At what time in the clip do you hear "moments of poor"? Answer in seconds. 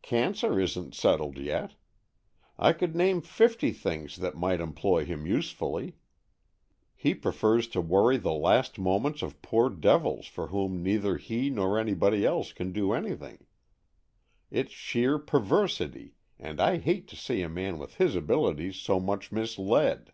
8.78-9.68